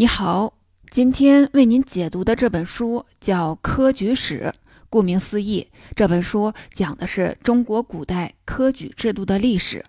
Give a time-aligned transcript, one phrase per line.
[0.00, 0.54] 你好，
[0.90, 4.50] 今天为您解读的这本书叫《科举史》。
[4.88, 9.84] 顾名思义，这本书讲的是中国古代科举制度的历史。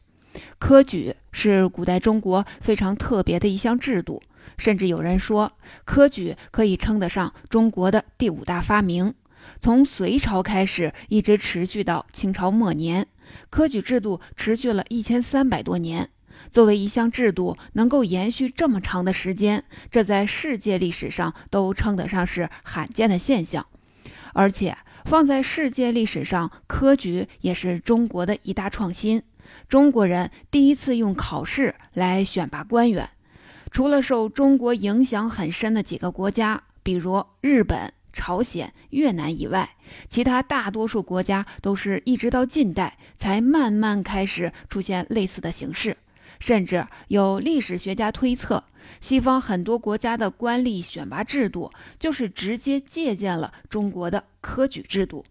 [0.59, 4.21] 科举是古代中国非常特别的一项制度，
[4.57, 5.49] 甚至有人说，
[5.85, 9.13] 科举可以称得上中国的第五大发明。
[9.61, 13.07] 从隋朝开始，一直持续到清朝末年，
[13.49, 16.09] 科举制度持续了一千三百多年。
[16.49, 23.65] 作为一项制度，能够延续这么长的时间，这在世界历史上都称得上是罕见的现象。
[24.33, 29.21] 而且放在世界历史上，科举也是中国的一大创新。
[29.67, 33.09] 中国人第一次用考试来选拔官员。
[33.69, 39.75] 除了受中国影响很深的几个国家，比如日本、朝鲜、越南以外，
[40.09, 45.97] 其他大多数国家都是一直到近代才慢慢开始出现类似的形式。
[46.41, 48.63] 甚至有历史学家推测，
[48.99, 55.23] 西方很多国家的官吏选拔制度就是直接借鉴了中国的科举制度。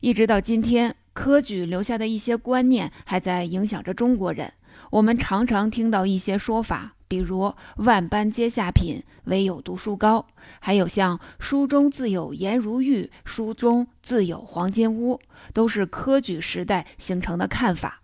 [0.00, 4.52] 一直到今天，科举留下的一些观念还在影响着中国人。
[4.90, 10.26] 我们常常听到一些说法，比如“万般皆下品，唯有读书高”，
[10.60, 15.18] 还有像“书中自有颜如玉，书中自有黄金屋”，
[15.54, 18.02] 都是科举时代形成的看法。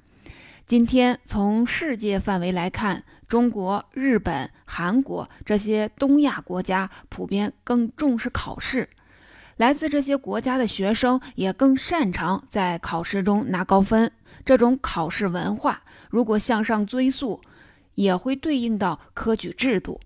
[0.66, 8.88] 今天从世界范围来看，中国、日本、韩国这些东亚国家普遍更重视考试，
[9.56, 14.10] 来自这些国家的学生也更擅长在考试中拿高分。
[14.44, 17.40] 这种考试文化，如果向上追溯，
[17.94, 20.00] 也会对应到科举制度。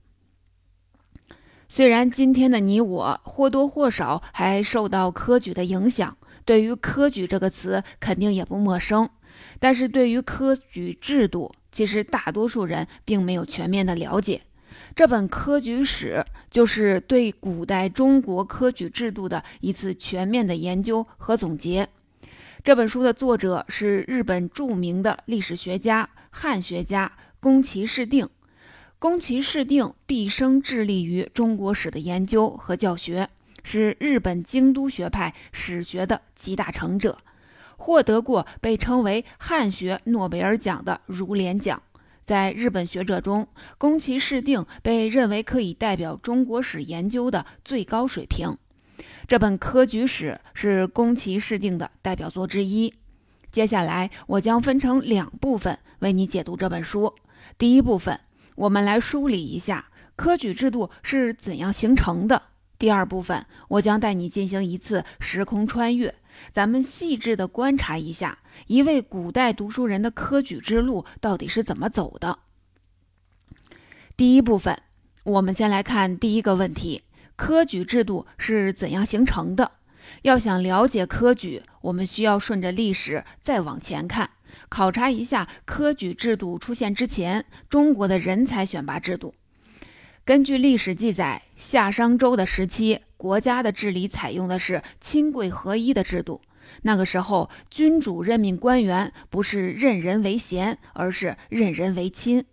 [1.69, 9.09] 虽然今天的你我或多或少还受到科举的影响，对于科举这个词肯定也不陌生。
[9.59, 14.41] 但是对于科举制度，其实大多数人并没有全面的了解。
[14.95, 21.89] 这本科举史就是对古代中国科举制度的一次全面的研究和总结。
[22.63, 27.11] 这本书的作者是日本著名的历史学家、汉学家
[27.41, 28.29] 宫崎市定。
[28.99, 33.29] 宫崎市定毕生致力于中国史的研究和教学，
[33.63, 37.19] 是日本京都学派史学的集大成者。
[37.87, 41.81] 获得过被称为汉学诺贝尔奖的儒联奖，
[42.25, 43.47] 在日本学者中，
[43.79, 48.59] 宫崎市定被认为可以代表中国史研究的最高水平。
[49.29, 52.93] 这本科举史是宫崎市定的代表作之一。
[53.53, 57.15] 接下来，我将分成两部分为你解读这本书。
[57.57, 58.19] 第一部分，
[58.57, 59.87] 我们来梳理一下
[60.17, 62.37] 科举制度是怎样形成的；
[62.81, 66.13] 第二部分，我将带你进行一次时空穿越。
[66.53, 72.39] 咱们细致地观察一下一位古代读书人的科举之路到底是怎么走的。
[74.17, 74.79] 第一部分，
[75.25, 77.03] 我们先来看第一个问题：
[77.37, 79.73] 科举制度是怎样形成的？
[80.23, 84.31] 要想了解科举，我们需要顺着历史再往前看，
[84.69, 89.35] 考察一下科举制度出现之前中国的人才选拔制度。
[90.25, 93.01] 根据历史记载，夏商周的时期。
[93.27, 96.41] 国家的治理采用的是亲贵合一的制度。
[96.83, 102.45] 那个时候，君主任命官员不是任人唯贤，而是任人唯亲。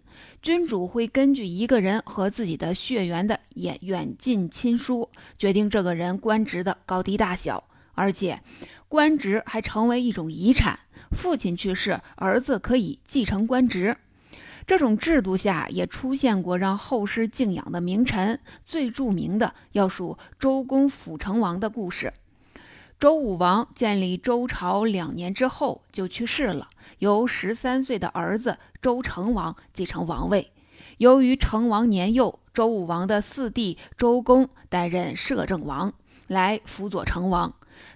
[0.42, 5.08] 君主会根据一个人和自己的血缘的远远近亲疏，
[5.38, 7.64] 决定这个人官职的高低大小，
[7.94, 8.42] 而且
[8.88, 10.80] 官职还成为一种遗产。
[11.12, 13.96] 父亲去世，儿子可以继承官职。
[14.66, 22.14] 这种制度下也出现过让后世敬仰的名臣，最著名的要数周公辅成王的故事。
[23.00, 26.70] 周武王建立周朝两年之后就去世了，
[27.00, 30.52] 由十三岁的儿子周成王继承王位。
[31.00, 35.94] 由于成王年幼，周武王的四弟周公担任摄政王，
[36.28, 37.54] 来辅佐成王。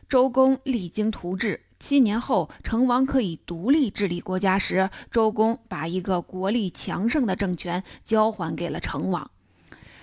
[0.09, 1.61] 周公励精图治。
[1.79, 9.29] 七年后，成王可以独立治理国家时，周公把一个国力强盛的政权交还给了成王。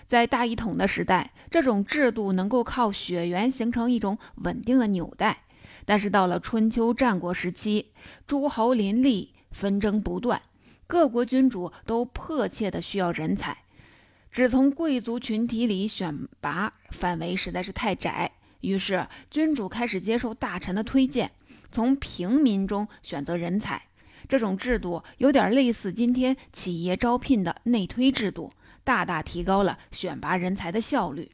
[0.06, 5.38] 在大一统的时代，这种制度能够靠血缘形成一种稳定的纽带。
[5.84, 7.90] 但是到了春秋战国时期，
[8.26, 10.40] 诸侯林立，纷争不断，
[10.86, 13.56] 各国君主都迫切的需要人才，
[14.30, 18.30] 只从贵族群体里选拔范围实在是太窄，
[18.60, 21.32] 于是君主开始接受大臣的推荐。
[21.74, 23.82] 从平民中选择人才，
[24.28, 28.52] 这种制度有点类似今天企业招聘的内推制度，
[28.84, 31.30] 大大提高了选拔人才的效率。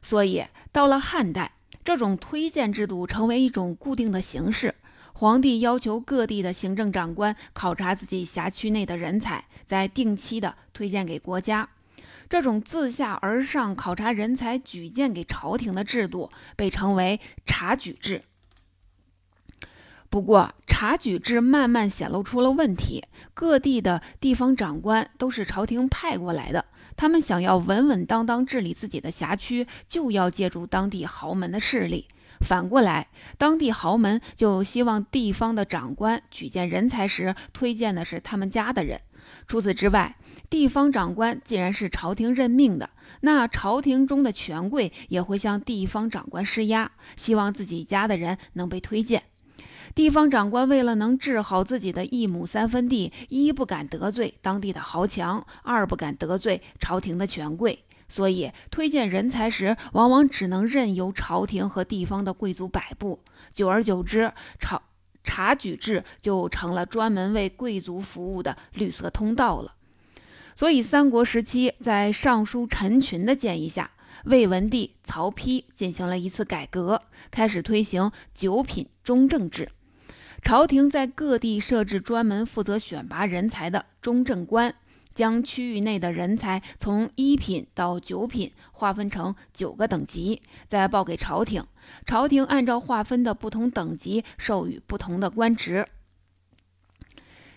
[0.00, 1.52] 所以到了汉代，
[1.84, 4.76] 这种推荐制度成为一种固定的形式。
[5.12, 11.68] 皇帝要求各地的行政长官考察自己辖区内的人才，再定期的推荐给国家。
[12.28, 18.22] 这种自下而上考察人才、举荐给朝廷的制度被称为察举制。
[20.16, 23.04] 不过，察举制慢慢显露出了问题。
[23.34, 26.64] 各地的地方长官都是朝廷派过来的，
[26.96, 32.08] 他们想要稳稳当当治理自己的辖区，就要借助当地豪门的势力。
[32.40, 38.98] 反过来，当地豪门就希望地方的长官举荐人才时推荐的是他们家的人。
[39.46, 40.16] 除此之外，
[40.48, 42.88] 地方长官既然是朝廷任命的，
[43.20, 49.22] 那朝廷中的权贵也会向地方长官施压，希望自己家的人能被推荐。
[49.96, 63.20] 地方长官为了能治好自己的一亩三分地，一不敢得罪当地的豪强，二不敢得罪朝廷的权贵，所以推荐人才时，往往只能任由朝廷和地方的贵族摆布。
[63.54, 64.82] 久而久之，朝
[65.24, 69.72] 察举制就成了专门为贵族服务的绿色通道了。
[70.54, 73.90] 所以，三国时期，在尚书陈群的建议下，
[74.26, 77.00] 魏文帝曹丕进行了一次改革，
[77.30, 79.70] 开始推行九品中正制。
[80.42, 84.74] 朝廷在各地设置专门负责选拔人才的中正官，
[85.14, 91.64] 将区域内的人才从一品到九品划分成九个等级，再报给朝廷。
[92.04, 95.86] 朝廷按照划分的不同等级授予不同的官职。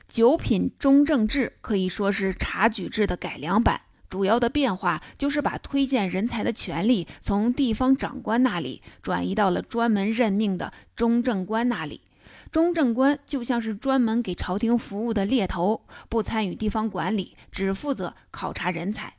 [0.07, 12.01] 九品中正制可以说是察举制的改良版，主要的变化就是把推荐人才的权利从地方长官那里转移到了专门任命的中正官那里。
[12.51, 19.13] 中正官就像是专门给朝廷服务的猎头，不参与地方管理，只负责考察人才，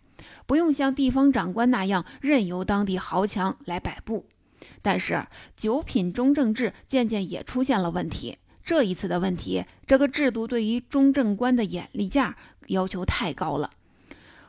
[0.47, 4.27] 不用像地方长官那样任由当地豪强来摆布。
[4.82, 8.38] 但是九品中正制渐渐也出现了问题。
[8.65, 12.37] 这一次的问题，这个制度对于中正官的眼力价
[12.67, 13.71] 要求太高了。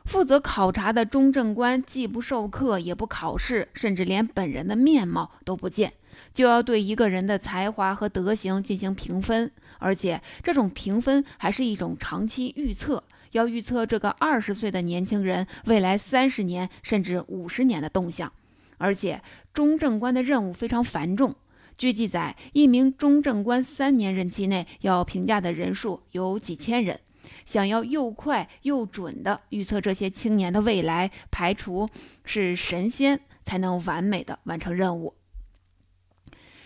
[0.04, 5.92] 负责考察的中正官既不授课，也不考试，甚至连本人的面貌都不见。
[6.34, 13.02] 就要对一个人的才华和德行进行评分，而且这种评分还是一种长期预测，
[13.32, 18.32] 要预测这个二十岁的年轻人未来三十年甚至五十年的动向。
[18.78, 21.36] 而且中正官的任务非常繁重，
[21.78, 26.98] 据记载，一名中正官三年任期内要评价的人数有几千人，
[27.44, 31.88] 想要又快又准地预测这些青年的未来，排除
[32.24, 35.14] 是神仙才能完美的完成任务。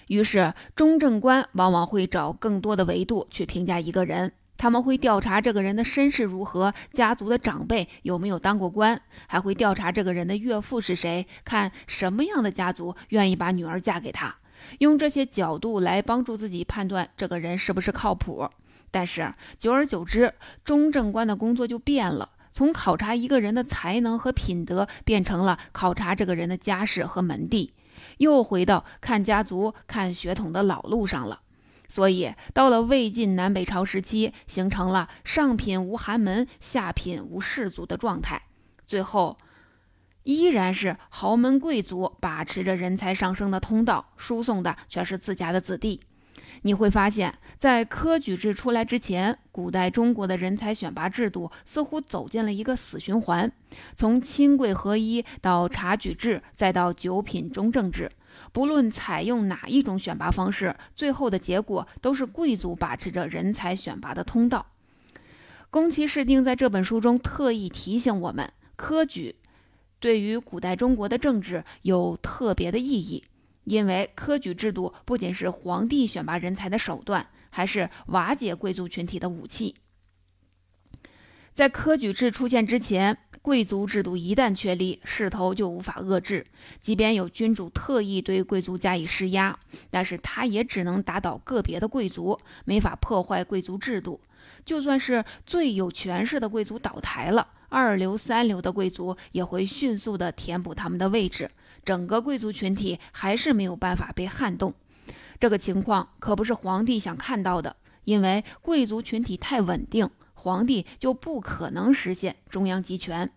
[0.09, 4.33] 于是，中正官往往会找更多的维度去评价一个人。
[4.57, 14.37] 他们会调查这个人的身世如何，家族的长辈有没有当过官，还会调查这个人的岳父是谁，看什么样的家族愿意把女儿嫁给他，
[14.79, 18.49] 用这些角度来帮助自己判断这个人是不是靠谱。
[18.91, 20.33] 但是，久而久之，
[20.65, 27.75] 中正官的工作就变了，从考察一个人的才能和品德，变成了考察这个人的家世和门第。
[28.19, 31.41] 又回到看家族、看血统的老路上了，
[31.89, 38.43] 所以到了魏晋南北朝时期，形成了上品无寒门、下品无士族的状态。
[38.87, 39.37] 最后，
[40.23, 46.01] 依然是豪门贵族把持着人才上升的通道，输送的全是自家的子弟。
[46.63, 53.51] 你会发现，在科举制出来之前，古代中国的人才选拔制度似乎走进了一个死循环。
[53.97, 58.11] 从亲贵合一到察举制，再到九品中正制，
[58.53, 64.67] 不论采用哪一种选拔方式，最后的结果都是贵族把持着人才选拔的通道。
[65.71, 69.35] 宫崎市定在这本书中特意提醒我们，科举
[70.01, 73.25] 对于古代中国的政治有特别的意义。
[73.67, 79.75] 因为科举制度不仅是皇帝选拔人才的手段，还是瓦解贵族群体的武器。
[81.53, 86.45] 在科举制出现之前，贵族制度一旦确立，势头就无法遏制。
[86.79, 89.59] 即便有君主特意对贵族加以施压，
[89.91, 94.21] 但是他也只能打倒个别的贵族，没法破坏贵族制度。
[94.65, 101.51] 就算是最有权势的贵族倒台了，二流、三流的贵族也会迅速地填补他们的位置。
[101.85, 104.75] 整个贵族群体还是没有办法被撼动，
[105.39, 107.77] 这个情况可不是皇帝想看到的。
[108.05, 113.31] 因为贵族群体太稳定，皇帝就不可能实现中央集权。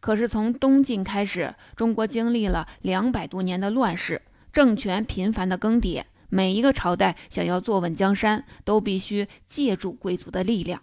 [0.00, 10.82] 可是从东晋开始，中国经历了两百多年的乱世，政权频繁的更迭，每一个朝代想要坐稳江山，都必须借助贵族的力量。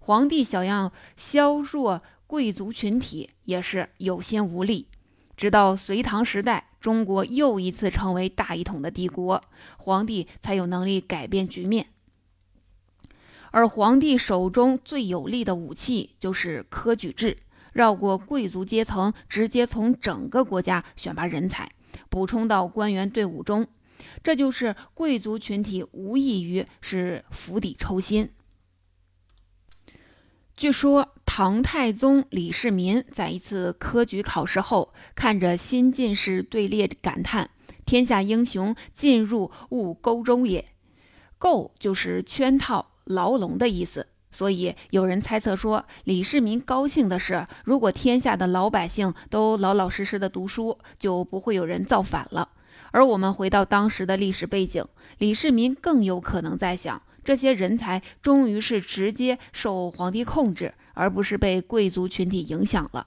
[0.00, 4.86] 皇帝想要削弱贵族群体，也是有心无力。
[5.36, 9.44] 直到隋唐时代，中国又一次成为大一统的帝国，
[9.76, 11.88] 皇帝才有能力改变局面。
[13.50, 17.36] 而皇帝手中最有力的武器就是科举制，
[17.74, 21.70] 绕过贵族阶层，直接从整个国家选拔人才，
[22.08, 23.68] 补充到官员队伍中。
[24.24, 28.30] 这就是贵族群体无异于是釜底抽薪。
[30.54, 37.48] 据说唐太宗李世民在一次科举考试后，看着新进士队列，感叹
[37.86, 40.62] ：“天下英雄进入勿沟中也。
[41.38, 44.08] ”“构”就是圈套、牢笼的意思。
[44.30, 52.50] 所以有人猜测说，李世民高兴的是，如果天下的老百姓都老老实实的读书，就不会有人造反了。
[52.90, 54.84] 而我们回到当时的历史背景，
[55.16, 63.06] 李世民更有可能在想，这些人才终于是直接受皇帝控制，而不是被贵族群体影响了。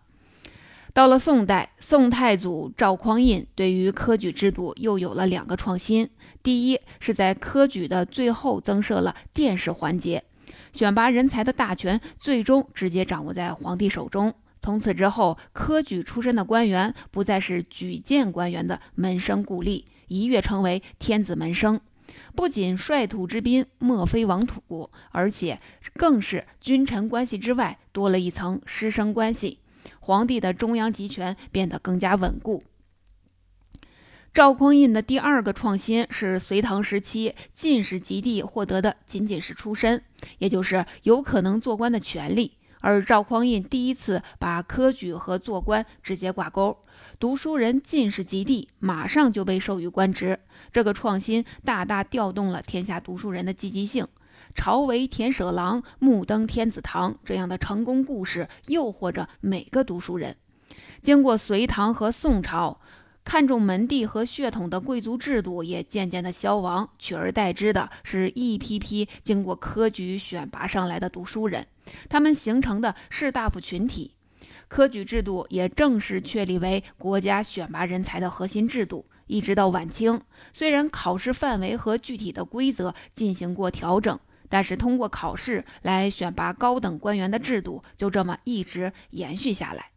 [0.93, 6.09] 到了宋代，宋太祖赵匡胤对于科举制度又有了两个创新：
[6.41, 10.23] 第一是在科举的最后增设了殿试环节，
[10.71, 14.33] 选拔人才的大权最终直接掌握在皇帝手中。
[14.61, 21.79] 从此之后，科举出身的官员不再是举荐官员的门生故吏，一跃成为天子门生。
[22.35, 25.59] 不仅率土之滨莫非王土，而且
[25.95, 29.59] 更是君臣关系之外多了一层师生关系。
[29.99, 32.63] 皇帝的中央集权变得更加稳固。
[34.33, 40.03] 赵匡胤的第二个创新是隋唐时期进士及第获得的仅仅是出身，
[40.39, 42.57] 也就是有可能做官的权利。
[42.81, 46.77] 而赵匡胤第一次把科举和做官直接挂钩，
[47.19, 50.39] 读书人进士及第，马上就被授予官职。
[50.71, 54.07] 这个创新大大调动了天下读书人的积极性。
[54.53, 60.35] 朝为田舍郎，暮登天子堂这样的成功故事诱惑着每个读书人。
[61.01, 62.79] 经过隋唐和宋朝。
[63.23, 71.65] 看重门第和血统的贵族制度也渐渐的消亡，取而代之的是一批批经过科举选拔上来的读书人，
[72.07, 74.14] 他们形成的士大夫群体。
[74.67, 79.05] 科举制度也正式确立为国家选拔人才的核心制度。
[79.27, 80.21] 一直到晚清，
[80.53, 84.19] 虽然考试范围和具体的规则进行过调整，
[84.49, 89.91] 但是通过考试来选拔高等官员的制度就这么一直延续下来。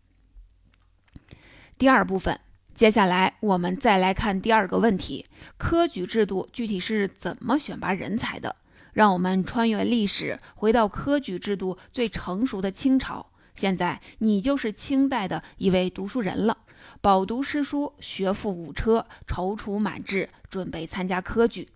[1.76, 2.40] 第二部分。
[2.75, 8.54] 接下来，我们再来看第二个问题：科举制度具体是怎么选拔人才的？
[8.92, 13.27] 让我们穿越历史，回到科举制度最成熟的清朝。
[13.58, 16.58] 现在，你就是清代的一位读书人了，
[17.00, 21.66] 饱读诗书，学富五车，踌躇满志，准备参加科举。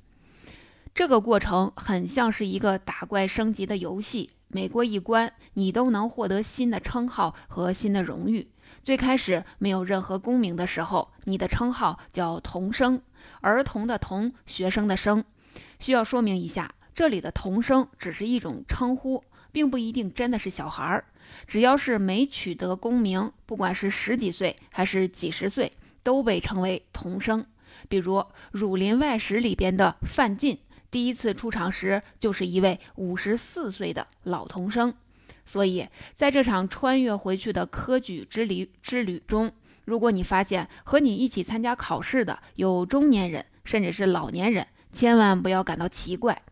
[0.95, 8.49] 这个过程很像是一个打怪升级的游戏，每过一关，你都能获得新的称号和新的荣誉。
[8.85, 13.03] 最开始没有任何功名的时候，你的称号叫童生，
[13.41, 15.25] 儿童的童，学生的生。
[15.81, 21.07] 需要说明一下，这里的童生只是一种称呼，并不一定真的是小孩儿。
[21.47, 25.71] 只要是没取得功名，不管是十几岁还是几十岁，
[26.03, 27.45] 都被称为童生。
[27.89, 28.17] 比如
[28.51, 30.59] 《儒林外史》里边的范进，
[30.91, 34.95] 第一次出场时就是一位五十四岁的老童生。
[35.45, 39.51] 所以，在这场穿越回去的科举之旅之旅中，
[39.85, 46.43] 如果你发现和你一起参加考试的有中年人，甚至是老年人，千万不要感到奇怪。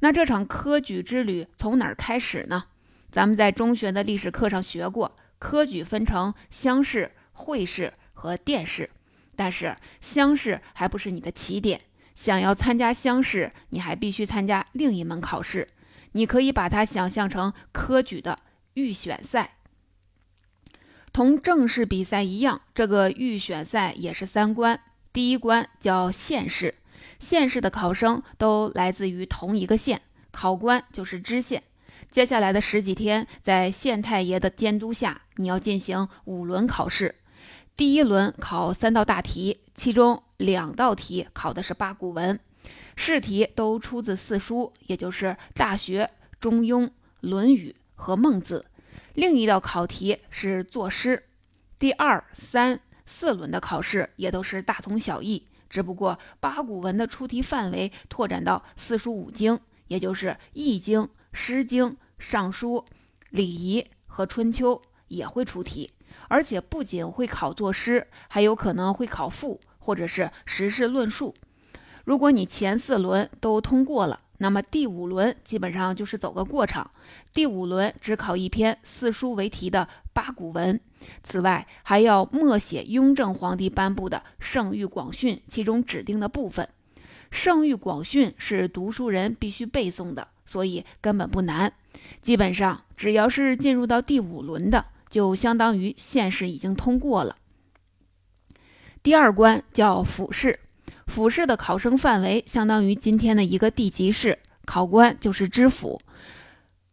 [0.00, 2.64] 那这场科举之旅从哪儿开始呢？
[3.10, 8.90] 咱们在中学的历史课上学过，科举分成乡试、会试和殿试。
[9.34, 11.80] 但是乡试还不是你的起点，
[12.14, 15.68] 想要参加乡试，你还必须参加另一门考试。
[16.12, 18.38] 你可以把它想象成科举的
[18.74, 19.58] 预选赛，
[21.12, 24.80] 同正式比赛一样，这个预选赛也是三关。
[25.12, 26.74] 第一关叫县试，
[27.20, 30.00] 县试的考生都来自于同一个县，
[30.30, 31.62] 考官就是知县。
[32.10, 37.14] 接下来的十几天，在县太爷的监督下，你要进行五轮考试。
[37.76, 42.38] 第一轮考三道大题，其中两道题考的是八股文。
[42.96, 46.04] 试题都出自四书，也就是《大学》
[46.40, 46.82] 《中庸》
[47.20, 48.66] 《论语》和《孟子》。
[49.14, 51.22] 另一道考题是作诗。
[51.78, 61.86] 第二、三、四轮的考试也都是大同小异，只不过八股文的出题范围拓展到四书五经，也就是《易经》《诗经》
[62.18, 62.76] 《尚书》
[63.30, 64.76] 《礼仪》和《春秋》
[65.08, 65.90] 也会出题，
[66.28, 71.34] 而且不仅会考作诗，还有可能会考赋或者是时事论述。
[72.04, 76.90] 如果你前四轮都通过了，那么第五轮基本上就是走个过场。
[77.32, 80.80] 第五轮只考一篇四书为题的八股文，
[81.22, 86.68] 此外还要默写雍正皇帝颁布的《圣谕广训》其中指定的部分。
[87.30, 91.70] 《圣谕广训》是读书人必须背诵的，所以根本不难。
[92.22, 97.36] 基本上只要是进入到第五轮的，就相当于县试已经通过了。
[99.02, 100.58] 第二关叫府试，
[101.06, 106.00] 府试的考生范围相当于今天的一个地级市，考官就是知府。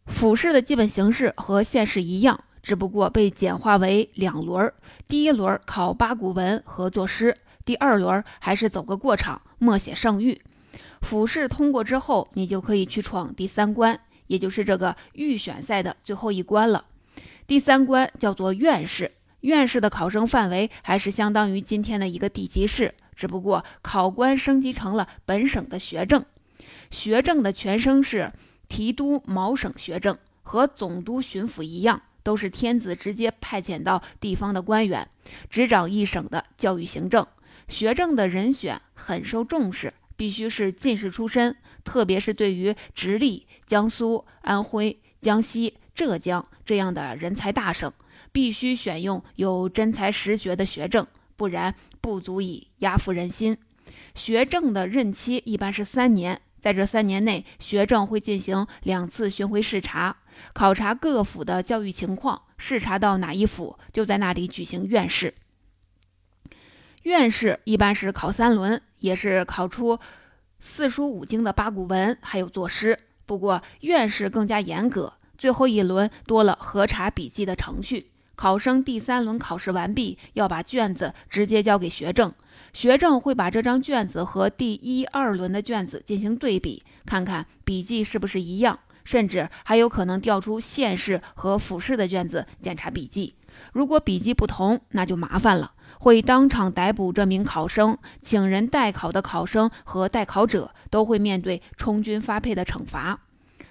[0.06, 4.72] 府试的基本形式和县试一样，只不过被简化为两轮：
[5.08, 10.38] 第一轮考八股文和作诗，第二轮还是走个过场，默写圣谕。
[11.06, 16.84] 府试通过之后，你就可以去闯第三关，也就是这个预选赛的最后一关了。
[17.46, 19.12] 第三关叫做院试。
[19.42, 26.24] 院士的考生范围还是相当于今天的一个地级市，只不过考官升级成了本省的学政。
[26.90, 28.32] 学政的全称是
[28.68, 35.08] 提督某省学政，和总督巡抚一样，都是天子直接派遣到地方的官员，
[35.48, 37.24] 执掌一省的教育行政。
[37.68, 47.92] 学政的人选很受重视，必须是进士出身，特别是对于直隶、江苏、安徽、江西、浙江这样的人才大省。
[48.32, 51.06] 必须选用有真才实学的学政，
[51.36, 53.56] 不然不足以压服人心。
[54.14, 60.16] 学政的任期一般是三年，在这三年内，学政会进行两次巡回视察，
[60.52, 62.42] 考察各府的教育情况。
[62.58, 65.34] 视察到哪一府，就在那里举行院试。
[67.06, 69.96] 院试一般是考三轮，也是考出
[70.58, 72.98] 四书五经的八股文，还有作诗。
[73.26, 78.10] 不过院试更加严格，最后一轮多了核查笔记的程序。
[78.34, 82.34] 考生第三轮考试完毕，要把卷子直接交给学政，
[82.72, 93.36] 学政会把这张卷子和第一二轮的卷子进行对比，看看笔记是不是一样，甚至还有可能调出县试和府试的卷子检查笔记。
[93.72, 103.20] 如果笔记不同，那就麻烦了，会当场逮捕这名考生，请人代考的考生和代考者都会面对充军发配的惩罚。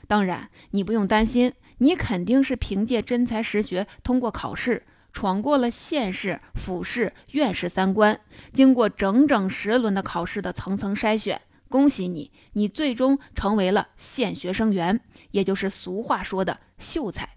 [0.08, 1.54] 当然，你不用担心。
[1.80, 8.18] 你肯定是凭借真才实学通过考试，闯过了县试、府试、院试三关，
[8.54, 15.02] 经过整整十轮的考试的层层筛选，恭喜你，你最终成为了县学生员，
[15.32, 17.28] 也就是俗话说的秀才。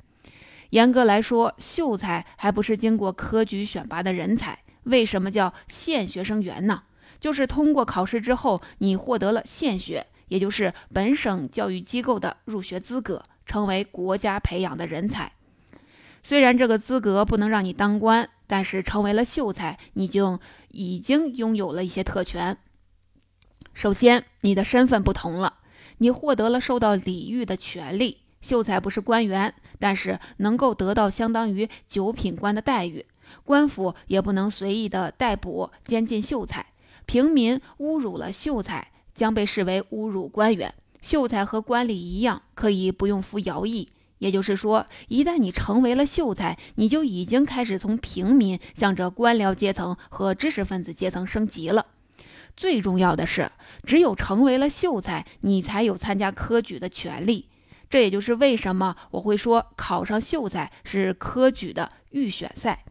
[0.70, 4.56] 严格来说，秀才还不是经过科举选拔的人才。
[4.88, 6.82] 为什么叫县学生员呢？
[7.20, 13.22] 就是通过考试之后，你获得了县学，也就是本省教育机构的入学资格。
[13.48, 15.32] 成为国家培养的人才，
[16.22, 22.58] 虽然这个资格不能让你当官，但是成为了秀才，你就已经拥有了一些特权。
[23.72, 25.54] 首先，你的身份不同了，
[25.96, 28.18] 你获得了受到礼遇的权利。
[28.42, 33.06] 秀才不是官员，但是能够得到相当于九品官的待遇。
[33.44, 36.66] 官府也不能随意的逮捕监禁秀才。
[37.06, 40.74] 平民侮辱了秀才，将被视为侮辱官员。
[41.00, 43.88] 秀才和官吏一样，可以不用服徭役。
[44.18, 51.86] 也就是说，一旦你成为了秀才，你就已经开始从平民向着官僚阶层和知识分子阶层升级了。
[52.56, 53.52] 最重要的是，
[53.84, 57.48] 只有成为了秀才，你才有参加科举的权利。
[57.88, 62.84] 这也就是为什么我会说，考上秀才是科举的预选赛。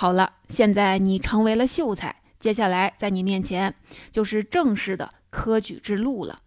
[0.00, 3.74] 好了，现在你成为了秀才，接下来在你面前
[4.12, 6.38] 就是正式的科举之路了。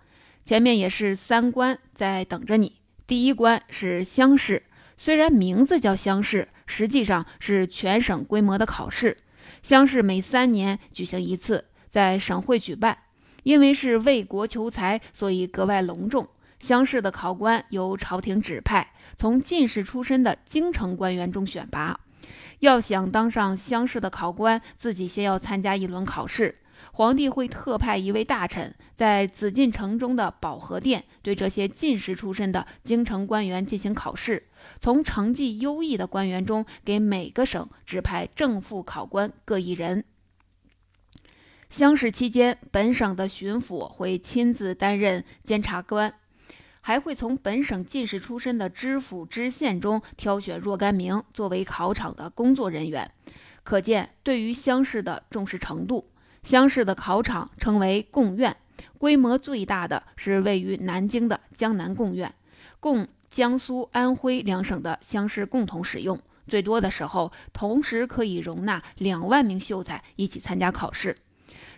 [0.46, 2.78] 前面也是三关在等着你。
[3.06, 4.64] 第一关是乡试，
[4.96, 9.18] 虽然名字叫乡试，实际上是全省规模的考试。
[9.62, 12.98] 乡试每三年举行一次，在省会举办。
[13.44, 16.26] 因为是为国求才，所以格外隆重。
[16.62, 22.00] 乡试的考官由朝廷指派，从进士出身的京城官员中选拔。
[22.62, 26.56] 要想当上乡试的考官，自己先要参加一轮考试。
[26.94, 34.48] 皇帝会特派一位大臣在紫禁城中的保和殿，对这些进士出身的京城官员进行考试。
[34.80, 40.04] 从成绩优异的官员中，给每个省指派正副考官各一人。
[41.70, 46.14] 乡试期间，本省的巡抚会亲自担任监察官，
[46.82, 53.10] 还会从本省进士出身的知府、知县中挑选若干名作为考场的工作人员。
[53.64, 56.10] 可见对于乡试的重视程度。
[56.44, 58.58] 乡试的考场称为贡院，
[58.98, 62.34] 规模最大的是位于南京的江南贡院，
[62.80, 66.20] 供江苏、安徽两省的乡试共同使用。
[66.48, 71.16] 最多的时候，同时可以容纳两万名秀才一起参加考试。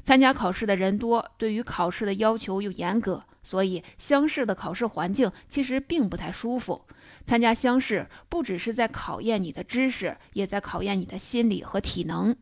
[0.06, 6.86] 参加考试的人多，对于考试的要求又严格，所以乡试的考试环境其实并不太舒服。
[7.26, 12.36] 参加乡试不只是在考验你的知识，也在考验你的心理和体能。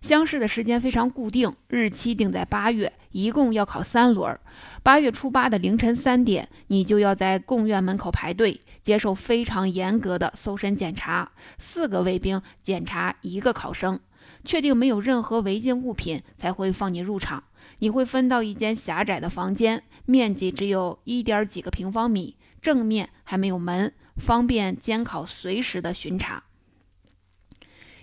[0.00, 4.38] 乡试的时间非常固定，日期定在八月，一共要考三轮。
[4.82, 14.00] 八月初八的凌晨三点，你就要在贡院门口排队，接受非常严格的搜身检查，四个卫兵检查一个考生，
[14.44, 17.44] 确定没有任何违禁物品才会放你入场。
[17.78, 26.44] 你会分到一间狭窄的房间，面积只有一点几个平方米，正面还没有门，方便监考随时的巡查。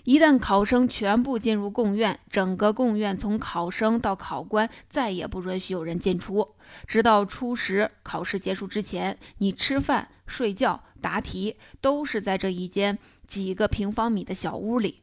[0.06, 6.56] 一旦考生全部进入贡院，整个贡院从考生到考官再也不允许有人进出，
[6.88, 15.02] 直到初时考试结束之前，你吃饭、睡觉、答题都是在这一间几个平方米的小屋里。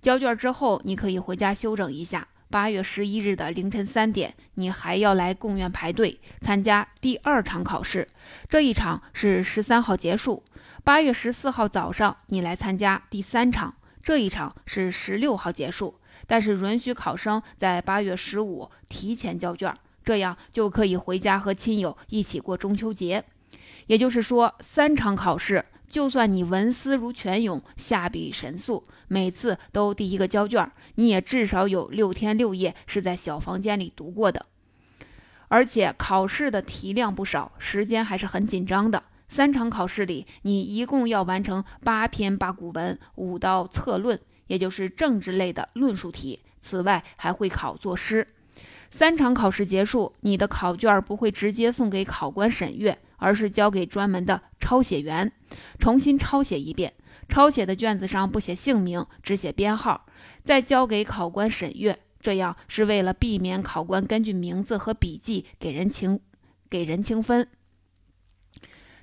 [0.00, 2.28] 交卷之后，你可以回家休整一下。
[2.50, 8.06] 八月十一日的凌晨三点，你还要来贡院排队参加第二场考试，
[8.48, 10.42] 这一场是十三号结束。
[10.82, 13.74] 八月十四号早上，你来参加第三场。
[14.02, 23.22] 这一场是十六号结束，但是允许考生在八月十五提前交卷，这样就可以回家和亲友一起过中秋节。
[23.86, 34.44] 也就是说，三场考试，就算你文思如泉涌，下笔神速，每次都第一个交卷，你也至少有六天六夜是在小房间里读过的。
[35.48, 39.02] 而且考试的题量不少，时间还是很紧张的。
[39.30, 46.40] 三场考试里，你一共要完成八篇八股文、五道策论，也就是政治类的论述题。
[46.60, 48.26] 此外，还会考作诗。
[48.90, 55.30] 三场考试结束，你的考卷不会直接送给考官审阅，而是交给专门的抄写员，
[55.78, 56.94] 重新抄写一遍。
[57.28, 60.06] 抄写的卷子上不写姓名，只写编号，
[60.42, 61.98] 再交给考官审阅。
[62.20, 66.20] 这样是为了避免考官根据名字和笔记给人情
[66.68, 67.46] 给人情分。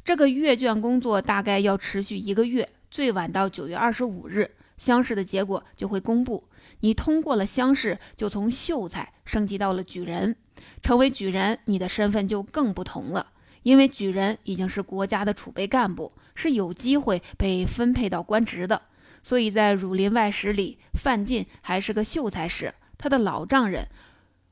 [0.04, 6.50] 这个阅卷工作大概要持续一个月，最晚到九月二十五日，乡试的结果就会公布。
[6.82, 10.36] 你通过了乡试，就从秀才升级到了举人。
[10.82, 13.28] 成为举人，你的身份就更不同了，
[13.66, 18.80] 因为举人已经是国家的储备干部，是有机会被分配到官职的。
[19.24, 23.88] 所以在《儒林外史》里，范进还是个秀才时，他的老丈人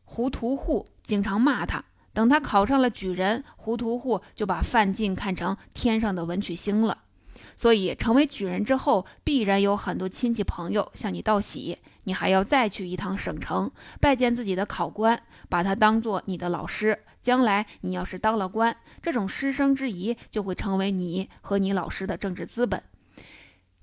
[0.03, 1.85] 胡屠户经常骂他。
[2.11, 6.97] 等他考上了举人，胡屠户就把范进看成天上的文曲星了。
[7.55, 16.99] 所以成为举人之后，必然有很多亲戚朋友向你道喜，你还要再去一趟省城拜见自己的考官，把他当做你的老师。
[17.21, 22.83] 将来你要是当了官，这种师生之谊就会成为你和你老师的政治资本。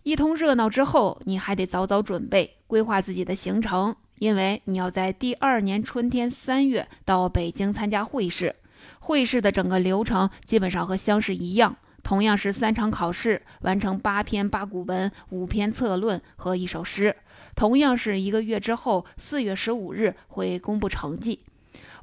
[0.02, 3.96] 一通热闹之后，你还得早早准备，规划自己的行程。
[4.18, 8.54] 因为你要在第二年春天三月到北京参加会试，
[8.98, 17.14] 会试的整个流程基本上和乡试一样，同样是三场考试，完成八篇八股文、五篇策论和一首诗，
[17.54, 21.40] 同样是一个月之后，四月十五日会公布成绩。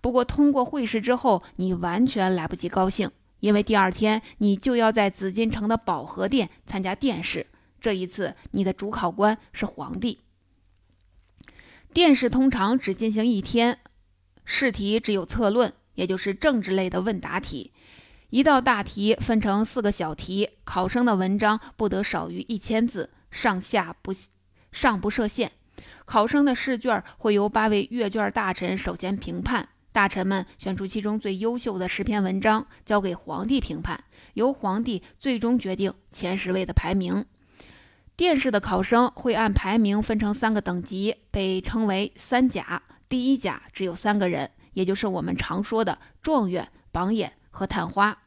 [0.02, 7.48] 不过通过会试之后，你完全来不及高兴，因为第二天你就要在紫禁城的保和殿参加殿试，
[7.82, 10.20] 这一次你的主考官是皇帝。
[11.94, 13.80] 殿试通常只进行一天，
[14.46, 17.72] 试题只有策论，也就是政治类的问答题。
[18.30, 24.13] 一道大题分成四个小题，考生的文章不得少于一千字，上下不
[24.74, 25.54] 上不设限。
[26.04, 37.26] 考生的试卷会由八位阅卷大臣首先评判，大臣们选出其中最优秀的十篇文章，交给皇帝评判，由皇帝最终决定前十位的排名。
[38.18, 42.84] 殿试的考生会按排名分成三个等级，被称为三甲。
[43.08, 48.20] 第一甲只有三个人，也就是我们常说的状元、榜眼和探花。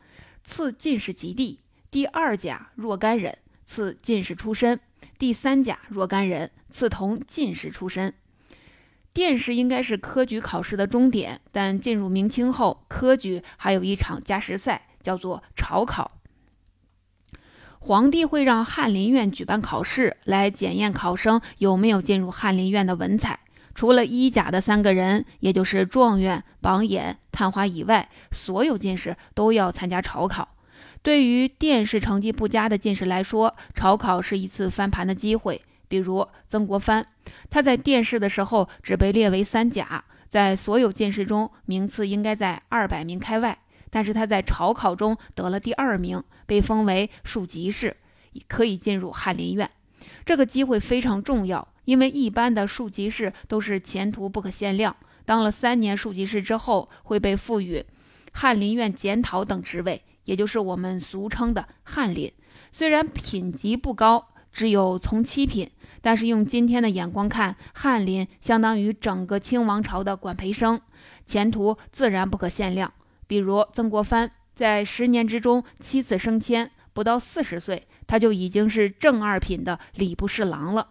[0.43, 1.61] 次进士及第。
[1.88, 4.81] 第二甲若干人，次进士出身。
[5.19, 8.12] 第三甲若干人，次同进士出身。
[9.12, 16.16] 殿试应该是科举考试的终点，但进入明清后，科举还有一场加时赛，叫做朝考。
[17.81, 23.40] 皇帝会让翰林院举办考试，来检验考生有没有进入翰林院的文采。
[23.81, 30.47] 除了一甲的三个人，也就是状元、榜眼、探花以外，所有进士都要参加朝考。
[31.03, 35.62] 对于殿试成绩不佳的进士来说，朝考是一次翻盘的机会。
[35.88, 37.07] 比如曾国藩，
[37.49, 43.57] 他在殿试的时候只被列为三甲，在所有进士中名次应该在二百名开外。
[43.88, 47.97] 但是他在朝考中得了第二名，被封为庶吉士，
[48.47, 49.71] 可以进入翰林院。
[50.27, 54.94] 这个机会非常重要，因为一般的庶吉士都是前途不可限量。
[55.24, 57.85] 当了三年庶吉士之后，会被赋予
[58.31, 62.33] 翰林院检讨等职位，也就是我们俗称的翰林。
[62.70, 65.68] 虽然品级不高，只有从七品，
[66.00, 70.81] 但是用今天的眼光看，翰林相当于整个清王朝的管培生，
[71.26, 72.92] 前途自然不可限量。
[73.26, 80.87] 比如曾国藩在十年之中七次升迁，不到四十岁，他就已经是正二品的礼部侍郎了。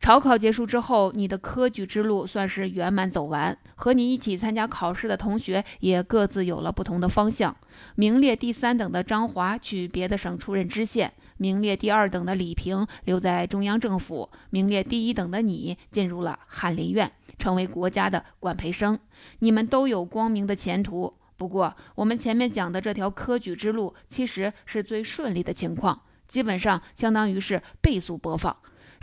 [0.00, 3.56] 朝考结束之后，你的科举之路算是圆满走完。
[3.74, 7.56] 和你一起参加考试的同学也各自有了不同的方向。
[7.94, 18.98] 名列第三等的张华去别的省出任知县，名列第二等的李平留在中央政府，名列第一等的你进入了翰林院，成为国家的管培生。
[19.38, 21.14] 你们都有光明的前途。
[21.36, 28.54] 不过，我们前面讲的这条科举之路，其实是最顺利的情况，基本上相当于是倍速播放。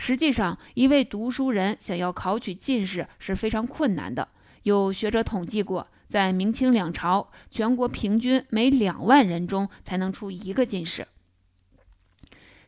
[0.04, 4.26] 实际上，一位读书人想要考取进士是非常困难的。
[4.64, 11.06] 有学者统计过，在明清两朝，全国平均每两万人中才能出一个进士。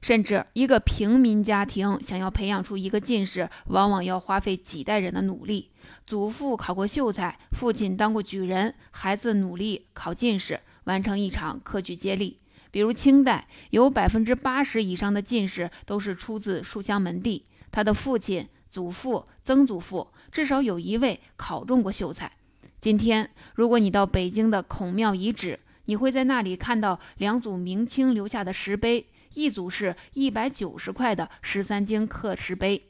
[0.01, 5.73] 甚至一个平民家庭想要培养出一个进士，往往要花费几代人的努力。
[6.07, 12.39] 祖父考过秀才，父亲当过举人，孩子努力考进士，完成一场科举接力。
[12.75, 22.33] 比如清代有百分之八十以上的进士都是出自书香门第，他的父亲、祖父、曾祖父至少有一位考中过秀才。
[22.81, 32.83] 今天，如果你到北京的孔庙遗址，你会在那里看到两组明清留下的石碑，一组是一百九十块的十三经刻石碑，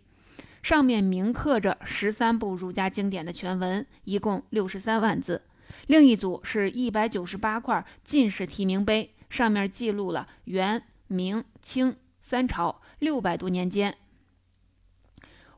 [0.63, 5.43] 上面铭刻着十三部儒家经典的全文，一共六十三万字；
[5.89, 9.11] 另一组是一百九十八块进士提名碑。
[9.29, 13.97] 上面记录了元、明、清三朝六百多年间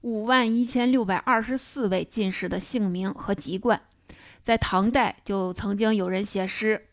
[0.02, 3.82] 五万一千六百二十四位进士的姓名和籍贯。
[4.44, 6.86] 在唐代，就曾经有人写诗：“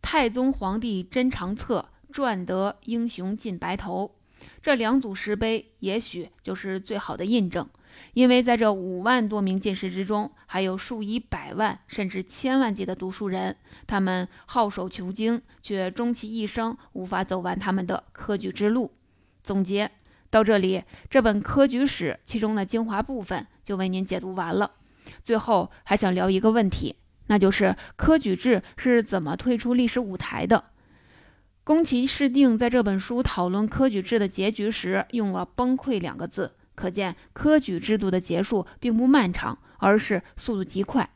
[0.00, 4.14] 太宗皇帝珍长册，赚得英雄尽白头。”
[4.62, 7.68] 这两组石碑，也许就是最好的印证。
[8.12, 18.92] 因为在这五万多名进士之中，还有数以百万甚至千万计的读书人，他们好守求精，却终其一生无法走完他们的科举之路。
[19.42, 19.90] 总结
[20.30, 24.72] 到这里，这本科举史其中的精华部分就为您解读完了。
[25.22, 30.64] 最后还想聊一个问题，那就是科举制是怎么退出历史舞台的？
[31.62, 36.54] 宫崎市定在这本书讨论科举制的结局时，用了“崩溃”两个字。
[36.74, 41.08] 可见，科举制度的结束并不漫长，而是速度极快。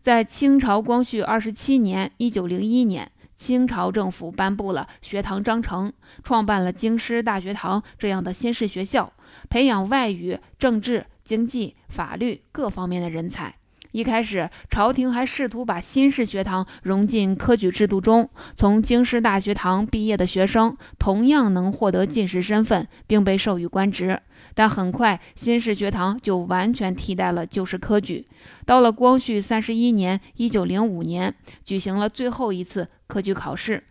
[0.00, 5.92] 在清朝光绪二十七年（一九零一年），清朝政府颁布了学堂章程，
[6.24, 9.12] 创办了京师大学堂这样的新式学校，
[9.48, 13.54] 培养外语、政治、经济、法律各方面的人才。
[13.92, 24.20] 一开始，朝廷还试图把新式学堂融进科举制度中，从京师大学堂毕业的学生同样能获得进士身份，并被授予官职。
[24.58, 28.24] 但很快，新式学堂就完全替代了旧式科举。
[28.66, 31.32] 到了光绪三十一年（一九零五年），
[31.64, 33.84] 举行了最后一次科举考试，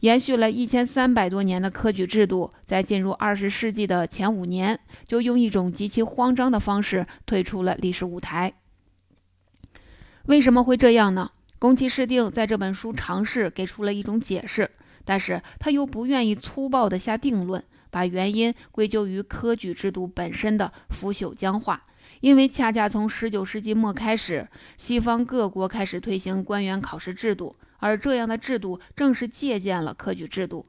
[0.00, 8.54] 延续了一千三百多年的科举制度，在进入二十世纪的前五年，就用一种极其慌张的方式退出了历史舞台。
[10.24, 11.32] 为什么会这样呢？
[11.58, 14.70] 宫崎市定在这本书尝试给出了一种解释，
[15.04, 17.62] 但是他又不愿意粗暴地下定论。
[17.94, 21.80] 把原因归咎于科举制度本身的腐朽僵化，
[22.22, 30.66] 因为恰恰从十九世纪末开始，西方各国开始推行官员考试制度，而这样的制度正是借鉴了科举制度，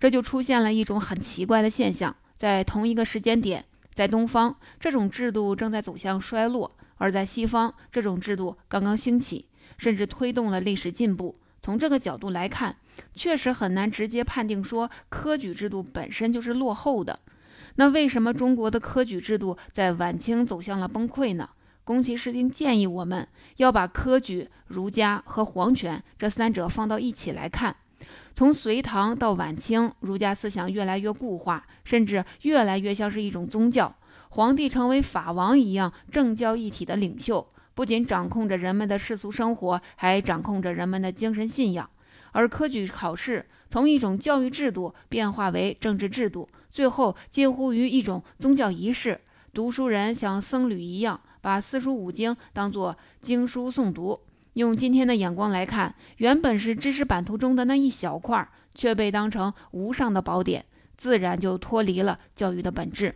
[0.00, 11.34] 这就出现了一种很奇怪的现象：在同一个时间点，在东方这种制度正在走向衰落，而在西方这种制度刚刚兴起，甚至推动了历史进步。
[11.60, 12.76] 从这个角度来看，
[13.14, 17.18] 确实很难直接判定说科举制度本身就是落后的。
[17.76, 21.48] 那为什么中国的科举制度在晚清走向了崩溃呢？
[21.82, 27.76] 宫崎市定建议我们要把科举、儒家和皇权这三者放到一起来看。
[28.34, 33.94] 从隋唐到晚清，儒家思想越来越固化，甚至越来越像是一种宗教，
[34.30, 37.46] 皇帝成为法王一样政教一体的领袖。
[37.74, 41.90] 不仅掌控着人们的世俗生活，还掌控着人们的精神信仰。
[42.34, 49.20] 而科举考试从一种教育制度变化为政治制度，最后近乎于一种宗教仪式。
[49.52, 54.20] 读书人像僧侣一样，把四书五经当作经书诵读。
[54.54, 60.64] 用今天的眼光来看，原本是知识版图中的那一小块，却被当成无上的宝典，
[60.96, 63.14] 自然就脱离了教育的本质。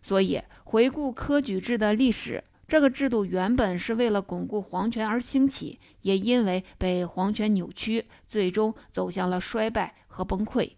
[0.00, 2.42] 所以，回顾科举制的历史。
[2.72, 10.70] 这个制度原本是为了巩固皇权而兴起，也因为被皇权扭曲，最终走向了衰败和崩溃。